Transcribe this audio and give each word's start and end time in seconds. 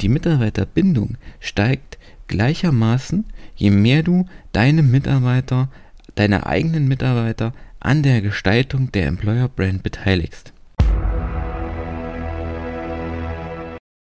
Die 0.00 0.08
Mitarbeiterbindung 0.10 1.16
steigt 1.40 1.98
gleichermaßen, 2.26 3.24
je 3.54 3.70
mehr 3.70 4.02
du 4.02 4.26
deine 4.52 4.82
Mitarbeiter, 4.82 5.70
deine 6.16 6.44
eigenen 6.44 6.86
Mitarbeiter 6.86 7.54
an 7.80 8.02
der 8.02 8.20
Gestaltung 8.20 8.92
der 8.92 9.06
Employer 9.06 9.48
Brand 9.48 9.82
beteiligst. 9.82 10.52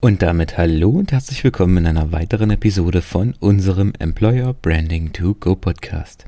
Und 0.02 0.22
damit 0.22 0.58
hallo 0.58 0.90
und 0.90 1.12
herzlich 1.12 1.44
willkommen 1.44 1.78
in 1.78 1.88
einer 1.88 2.12
weiteren 2.12 2.50
Episode 2.50 3.04
von 3.04 3.36
unserem 3.40 3.94
Employer 4.00 4.54
Branding 4.54 5.14
to 5.14 5.36
Go 5.36 5.56
Podcast. 5.56 6.26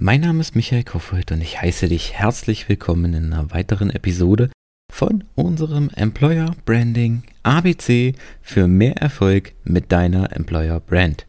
Mein 0.00 0.22
Name 0.22 0.40
ist 0.40 0.56
Michael 0.56 0.82
Koffold 0.82 1.30
und 1.30 1.42
ich 1.42 1.60
heiße 1.60 1.88
dich 1.88 2.14
herzlich 2.14 2.68
willkommen 2.70 3.12
in 3.12 3.32
einer 3.32 3.52
weiteren 3.52 3.90
Episode 3.90 4.50
von 4.94 5.24
unserem 5.34 5.90
Employer 5.96 6.54
Branding 6.64 7.24
ABC 7.42 8.14
für 8.42 8.68
mehr 8.68 8.96
Erfolg 8.98 9.52
mit 9.64 9.90
deiner 9.90 10.30
Employer 10.36 10.78
Brand. 10.78 11.26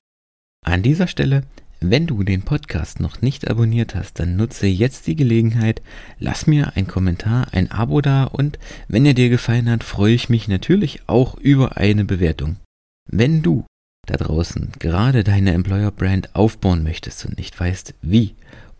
An 0.64 0.84
dieser 0.84 1.08
Stelle, 1.08 1.42
wenn 1.80 2.06
du 2.06 2.22
den 2.22 2.44
Podcast 2.44 3.00
noch 3.00 3.24
nicht 3.24 3.50
abonniert 3.50 3.96
hast, 3.96 4.20
dann 4.20 4.36
nutze 4.36 4.68
jetzt 4.68 5.08
die 5.08 5.16
Gelegenheit, 5.16 5.82
lass 6.20 6.46
mir 6.46 6.74
ein 6.76 6.86
Kommentar, 6.86 7.48
ein 7.54 7.72
Abo 7.72 8.02
da 8.02 8.26
und 8.26 8.60
wenn 8.88 9.04
er 9.04 9.16
dir 9.16 9.30
gefallen 9.30 9.68
hat, 9.72 9.84
freue 9.84 10.14
ich 10.14 10.30
mich 10.30 10.48
natürlich 10.48 11.02
auch 11.08 11.34
über 11.34 11.76
eine 11.76 12.06
Bewertung. 12.06 12.58
Wenn 13.10 13.42
du 13.42 13.66
da 14.06 14.16
draußen 14.16 14.74
gerade 14.78 15.24
deine 15.24 15.54
Employer 15.54 15.90
Brand 15.90 16.36
aufbauen 16.36 16.84
möchtest 16.84 17.26
und 17.26 17.40
nicht 17.40 17.60
weißt 17.60 17.96
wie 18.04 18.36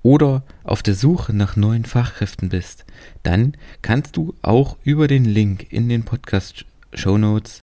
oder 0.06 0.44
auf 0.64 0.84
der 0.84 0.94
Suche 0.94 1.34
nach 1.34 1.56
neuen 1.56 1.84
Fachkräften 1.84 2.50
bist, 2.50 2.86
dann 3.24 3.58
kannst 3.82 4.16
du 4.16 4.36
auch 4.44 4.78
über 4.84 5.08
den 5.08 5.26
Link 5.26 5.74
in 5.74 5.90
den 5.90 6.06
Podcast 6.06 6.64
Show 6.94 7.18
Notes 7.18 7.62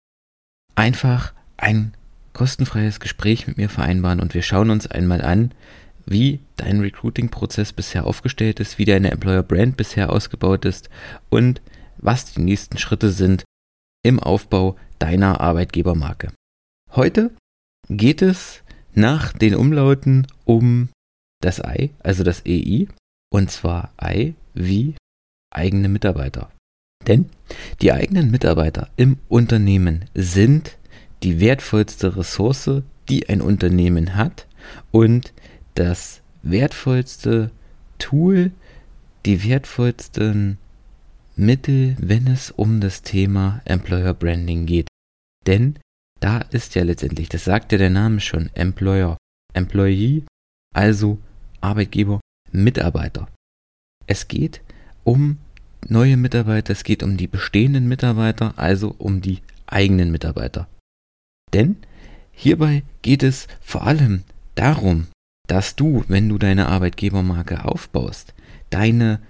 einfach 0.76 1.34
ein 1.56 1.94
kostenfreies 2.34 3.00
Gespräch 3.00 3.48
mit 3.48 3.56
mir 3.56 3.68
vereinbaren 3.68 4.20
und 4.20 4.34
wir 4.34 4.42
schauen 4.42 4.70
uns 4.70 4.86
einmal 4.86 5.20
an, 5.20 5.52
wie 6.06 6.38
dein 6.54 6.78
Recruiting-Prozess 6.78 7.72
bisher 7.72 8.06
aufgestellt 8.06 8.60
ist, 8.60 8.78
wie 8.78 8.84
deine 8.84 9.10
Employer 9.10 9.42
Brand 9.42 9.76
bisher 9.76 10.10
ausgebaut 10.10 10.64
ist 10.64 10.90
und 11.30 11.60
was 11.96 12.34
die 12.34 12.40
nächsten 12.40 12.78
Schritte 12.78 13.10
sind 13.10 13.42
im 14.04 14.20
Aufbau 14.20 14.76
deiner 15.00 15.40
Arbeitgebermarke. 15.40 16.30
Heute 16.92 17.32
geht 17.88 18.22
es 18.22 18.62
nach 18.94 19.32
den 19.32 19.56
Umlauten 19.56 20.28
um 20.44 20.90
das 21.40 21.62
Ei, 21.62 21.90
also 22.00 22.24
das 22.24 22.44
EI, 22.46 22.88
und 23.30 23.50
zwar 23.50 23.92
Ei 23.96 24.34
wie 24.54 24.94
eigene 25.54 25.88
Mitarbeiter. 25.88 26.50
Denn 27.06 27.26
die 27.80 27.92
eigenen 27.92 28.30
Mitarbeiter 28.30 28.90
im 28.96 29.18
Unternehmen 29.28 30.04
sind 30.14 30.76
die 31.22 31.40
wertvollste 31.40 32.16
Ressource, 32.16 32.82
die 33.08 33.28
ein 33.28 33.40
Unternehmen 33.40 34.14
hat 34.14 34.46
und 34.90 35.32
das 35.74 36.20
wertvollste 36.42 37.50
Tool, 37.98 38.52
die 39.24 39.44
wertvollsten 39.44 40.58
Mittel, 41.36 41.96
wenn 41.98 42.26
es 42.26 42.50
um 42.50 42.80
das 42.80 43.02
Thema 43.02 43.62
Employer 43.64 44.12
Branding 44.12 44.66
geht. 44.66 44.88
Denn 45.46 45.78
da 46.20 46.38
ist 46.38 46.74
ja 46.74 46.82
letztendlich, 46.82 47.28
das 47.28 47.44
sagt 47.44 47.72
ja 47.72 47.78
der 47.78 47.90
Name 47.90 48.20
schon, 48.20 48.50
Employer, 48.54 49.16
Employee, 49.54 50.24
also 50.74 51.18
Arbeitgeber, 51.60 52.20
Mitarbeiter. 52.52 53.28
Es 54.06 54.28
geht 54.28 54.60
um 55.04 55.38
neue 55.86 56.16
Mitarbeiter, 56.16 56.72
es 56.72 56.84
geht 56.84 57.02
um 57.02 57.16
die 57.16 57.26
bestehenden 57.26 57.88
Mitarbeiter, 57.88 58.54
also 58.56 58.94
um 58.98 59.20
die 59.20 59.40
eigenen 59.66 60.10
Mitarbeiter. 60.10 60.66
Denn 61.52 61.76
hierbei 62.32 62.82
geht 63.02 63.22
es 63.22 63.48
vor 63.60 63.86
allem 63.86 64.24
darum, 64.54 65.06
dass 65.46 65.76
du, 65.76 66.04
wenn 66.08 66.28
du 66.28 66.38
deine 66.38 66.68
Arbeitgebermarke 66.68 67.64
aufbaust, 67.64 68.34
deine 68.70 69.20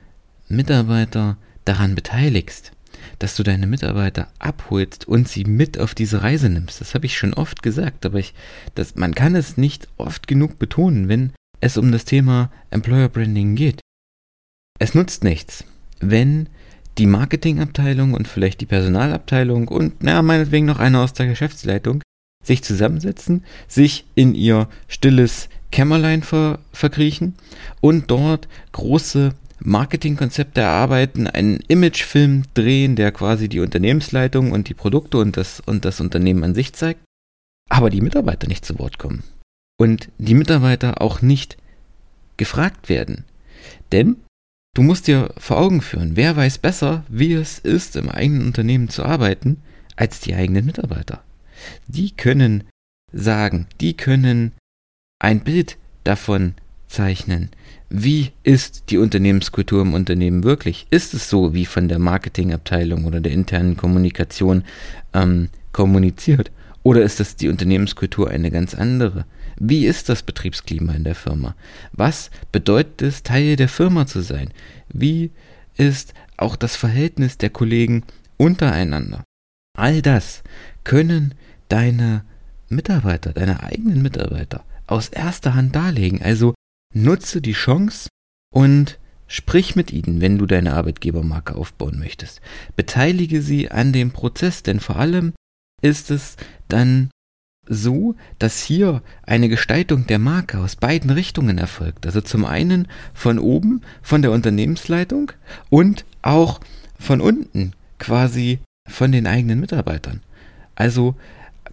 Mitarbeiter 0.48 1.36
daran 1.64 1.94
beteiligst, 1.94 2.72
dass 3.18 3.36
du 3.36 3.42
deine 3.42 3.66
Mitarbeiter 3.66 4.28
abholst 4.38 5.06
und 5.06 5.28
sie 5.28 5.44
mit 5.44 5.78
auf 5.78 5.94
diese 5.94 6.22
Reise 6.22 6.48
nimmst. 6.48 6.80
Das 6.80 6.94
habe 6.94 7.06
ich 7.06 7.16
schon 7.16 7.34
oft 7.34 7.62
gesagt, 7.62 8.06
aber 8.06 8.18
ich, 8.18 8.34
das, 8.74 8.96
man 8.96 9.14
kann 9.14 9.34
es 9.34 9.56
nicht 9.56 9.88
oft 9.96 10.26
genug 10.26 10.58
betonen, 10.58 11.08
wenn 11.08 11.32
es 11.60 11.76
um 11.76 11.92
das 11.92 12.04
Thema 12.04 12.50
Employer 12.70 13.08
Branding 13.08 13.54
geht. 13.54 13.80
Es 14.78 14.94
nutzt 14.94 15.24
nichts, 15.24 15.64
wenn 16.00 16.48
die 16.98 17.06
Marketingabteilung 17.06 18.14
und 18.14 18.28
vielleicht 18.28 18.60
die 18.60 18.66
Personalabteilung 18.66 19.68
und, 19.68 20.02
naja, 20.02 20.22
meinetwegen 20.22 20.66
noch 20.66 20.78
einer 20.78 21.02
aus 21.02 21.12
der 21.12 21.26
Geschäftsleitung 21.26 22.02
sich 22.42 22.62
zusammensetzen, 22.62 23.44
sich 23.66 24.06
in 24.14 24.34
ihr 24.34 24.68
stilles 24.88 25.48
Kämmerlein 25.70 26.22
ver 26.22 26.60
verkriechen 26.72 27.34
und 27.80 28.10
dort 28.10 28.48
große 28.72 29.34
Marketingkonzepte 29.60 30.60
erarbeiten, 30.60 31.26
einen 31.26 31.60
Imagefilm 31.66 32.44
drehen, 32.54 32.94
der 32.94 33.12
quasi 33.12 33.48
die 33.48 33.60
Unternehmensleitung 33.60 34.52
und 34.52 34.68
die 34.68 34.74
Produkte 34.74 35.18
und 35.18 35.36
das, 35.36 35.60
und 35.60 35.84
das 35.84 36.00
Unternehmen 36.00 36.44
an 36.44 36.54
sich 36.54 36.72
zeigt, 36.72 37.00
aber 37.68 37.90
die 37.90 38.00
Mitarbeiter 38.00 38.46
nicht 38.46 38.64
zu 38.64 38.78
Wort 38.78 38.98
kommen 38.98 39.24
und 39.78 40.10
die 40.18 40.34
Mitarbeiter 40.34 41.00
auch 41.00 41.22
nicht 41.22 41.56
gefragt 42.36 42.88
werden. 42.88 43.24
Denn 43.92 44.16
du 44.74 44.82
musst 44.82 45.06
dir 45.06 45.32
vor 45.38 45.58
Augen 45.58 45.80
führen, 45.80 46.16
wer 46.16 46.36
weiß 46.36 46.58
besser, 46.58 47.04
wie 47.08 47.32
es 47.32 47.58
ist, 47.58 47.96
im 47.96 48.10
eigenen 48.10 48.46
Unternehmen 48.46 48.88
zu 48.88 49.04
arbeiten, 49.04 49.62
als 49.96 50.20
die 50.20 50.34
eigenen 50.34 50.66
Mitarbeiter. 50.66 51.22
Die 51.86 52.10
können 52.10 52.64
sagen, 53.12 53.66
die 53.80 53.96
können 53.96 54.52
ein 55.18 55.40
Bild 55.40 55.76
davon 56.04 56.54
zeichnen, 56.86 57.50
wie 57.90 58.32
ist 58.42 58.90
die 58.90 58.98
Unternehmenskultur 58.98 59.82
im 59.82 59.94
Unternehmen 59.94 60.44
wirklich? 60.44 60.86
Ist 60.90 61.14
es 61.14 61.30
so, 61.30 61.54
wie 61.54 61.64
von 61.64 61.88
der 61.88 61.98
Marketingabteilung 61.98 63.06
oder 63.06 63.20
der 63.20 63.32
internen 63.32 63.76
Kommunikation 63.76 64.64
ähm, 65.14 65.48
kommuniziert? 65.72 66.50
Oder 66.82 67.02
ist 67.02 67.20
das 67.20 67.36
die 67.36 67.48
Unternehmenskultur 67.48 68.30
eine 68.30 68.50
ganz 68.50 68.74
andere? 68.74 69.26
Wie 69.58 69.86
ist 69.86 70.08
das 70.08 70.22
Betriebsklima 70.22 70.92
in 70.92 71.04
der 71.04 71.14
Firma? 71.14 71.54
Was 71.92 72.30
bedeutet 72.52 73.02
es, 73.02 73.22
Teil 73.22 73.56
der 73.56 73.68
Firma 73.68 74.06
zu 74.06 74.20
sein? 74.20 74.52
Wie 74.88 75.32
ist 75.76 76.14
auch 76.36 76.56
das 76.56 76.76
Verhältnis 76.76 77.38
der 77.38 77.50
Kollegen 77.50 78.04
untereinander? 78.36 79.24
All 79.76 80.02
das 80.02 80.42
können 80.84 81.34
deine 81.68 82.24
Mitarbeiter, 82.68 83.32
deine 83.32 83.62
eigenen 83.62 84.02
Mitarbeiter 84.02 84.64
aus 84.86 85.08
erster 85.08 85.54
Hand 85.54 85.74
darlegen. 85.76 86.22
Also 86.22 86.54
nutze 86.94 87.40
die 87.40 87.52
Chance 87.52 88.08
und 88.52 88.98
sprich 89.26 89.76
mit 89.76 89.92
ihnen, 89.92 90.20
wenn 90.20 90.38
du 90.38 90.46
deine 90.46 90.74
Arbeitgebermarke 90.74 91.54
aufbauen 91.54 91.98
möchtest. 91.98 92.40
Beteilige 92.76 93.42
sie 93.42 93.70
an 93.70 93.92
dem 93.92 94.10
Prozess, 94.10 94.62
denn 94.62 94.80
vor 94.80 94.96
allem 94.96 95.34
ist 95.80 96.10
es 96.10 96.36
dann 96.68 97.10
so, 97.68 98.16
dass 98.38 98.62
hier 98.62 99.02
eine 99.22 99.48
Gestaltung 99.48 100.06
der 100.06 100.18
Marke 100.18 100.58
aus 100.58 100.76
beiden 100.76 101.10
Richtungen 101.10 101.58
erfolgt. 101.58 102.06
Also 102.06 102.20
zum 102.20 102.44
einen 102.44 102.88
von 103.12 103.38
oben, 103.38 103.82
von 104.02 104.22
der 104.22 104.32
Unternehmensleitung 104.32 105.32
und 105.68 106.04
auch 106.22 106.60
von 106.98 107.20
unten, 107.20 107.72
quasi 107.98 108.60
von 108.88 109.12
den 109.12 109.26
eigenen 109.26 109.60
Mitarbeitern. 109.60 110.22
Also 110.74 111.14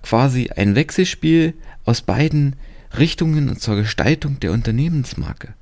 quasi 0.01 0.49
ein 0.55 0.75
Wechselspiel 0.75 1.53
aus 1.85 2.01
beiden 2.01 2.55
Richtungen 2.97 3.57
zur 3.57 3.75
Gestaltung 3.77 4.39
der 4.39 4.51
Unternehmensmarke. 4.51 5.53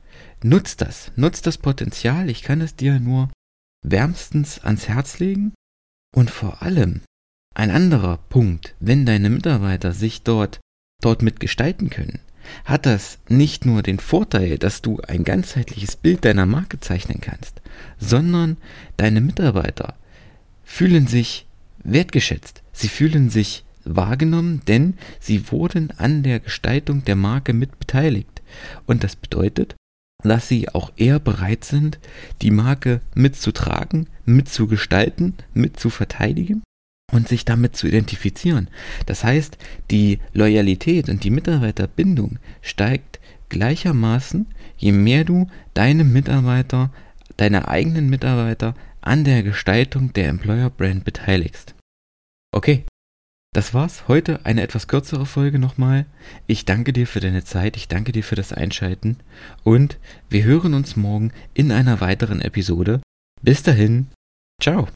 Nutzt 0.43 0.81
das, 0.81 1.11
nutzt 1.15 1.47
das 1.47 1.57
Potenzial, 1.57 2.29
ich 2.29 2.43
kann 2.43 2.59
es 2.61 2.75
dir 2.75 2.99
nur 2.99 3.29
wärmstens 3.85 4.59
ans 4.59 4.87
Herz 4.87 5.19
legen 5.19 5.53
und 6.15 6.29
vor 6.29 6.61
allem 6.61 7.01
ein 7.53 7.71
anderer 7.71 8.17
Punkt, 8.29 8.75
wenn 8.79 9.05
deine 9.05 9.29
Mitarbeiter 9.29 9.93
sich 9.93 10.23
dort, 10.23 10.59
dort 11.01 11.21
mitgestalten 11.21 11.89
können, 11.89 12.19
hat 12.65 12.85
das 12.85 13.19
nicht 13.29 13.65
nur 13.65 13.83
den 13.83 13.99
Vorteil, 13.99 14.57
dass 14.57 14.81
du 14.81 14.99
ein 15.01 15.23
ganzheitliches 15.23 15.95
Bild 15.95 16.25
deiner 16.25 16.45
Marke 16.45 16.79
zeichnen 16.79 17.21
kannst, 17.21 17.61
sondern 17.99 18.57
deine 18.97 19.21
Mitarbeiter 19.21 19.95
fühlen 20.63 21.07
sich 21.07 21.47
wertgeschätzt, 21.83 22.63
sie 22.71 22.89
fühlen 22.89 23.29
sich 23.29 23.63
wahrgenommen, 23.85 24.61
denn 24.67 24.97
sie 25.19 25.51
wurden 25.51 25.91
an 25.97 26.23
der 26.23 26.39
Gestaltung 26.39 27.03
der 27.05 27.15
Marke 27.15 27.53
mit 27.53 27.79
beteiligt. 27.79 28.41
Und 28.85 29.03
das 29.03 29.15
bedeutet, 29.15 29.75
dass 30.23 30.47
sie 30.47 30.69
auch 30.69 30.93
eher 30.95 31.19
bereit 31.19 31.65
sind, 31.65 31.99
die 32.41 32.51
Marke 32.51 33.01
mitzutragen, 33.13 34.07
mitzugestalten, 34.25 35.33
mitzuverteidigen 35.53 36.63
und 37.13 37.27
sich 37.27 37.45
damit 37.45 37.75
zu 37.75 37.87
identifizieren. 37.87 38.67
Das 39.05 39.23
heißt, 39.23 39.57
die 39.91 40.19
Loyalität 40.33 41.09
und 41.09 41.23
die 41.23 41.29
Mitarbeiterbindung 41.29 42.39
steigt 42.61 43.19
gleichermaßen, 43.49 44.47
je 44.77 44.91
mehr 44.91 45.23
du 45.23 45.47
deine 45.73 46.03
Mitarbeiter, 46.03 46.91
deine 47.37 47.67
eigenen 47.67 48.09
Mitarbeiter 48.09 48.75
an 49.01 49.23
der 49.23 49.43
Gestaltung 49.43 50.13
der 50.13 50.29
Employer 50.29 50.69
Brand 50.69 51.05
beteiligst. 51.05 51.75
Okay, 52.51 52.85
Das 53.55 53.75
war's. 53.75 54.07
Heute 54.07 54.45
eine 54.47 54.63
etwas 54.63 54.87
kürzere 54.87 55.27
Folge 55.27 55.59
nochmal. 55.59 56.07
Ich 56.47 56.65
danke 56.65 56.91
dir 56.91 57.05
für 57.05 57.19
deine 57.19 57.43
Zeit, 57.43 57.77
ich 57.77 57.87
danke 57.87 58.11
dir 58.11 58.23
für 58.23 58.35
das 58.35 58.51
Einschalten 58.51 59.17
und 59.63 59.99
wir 60.27 60.43
hören 60.43 60.73
uns 60.73 60.95
morgen 60.95 61.31
in 61.53 61.71
einer 61.71 62.01
weiteren 62.01 62.41
Episode. 62.41 62.99
Bis 63.43 63.61
dahin, 63.61 64.07
ciao. 64.59 64.87